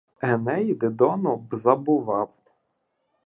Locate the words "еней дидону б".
0.21-1.55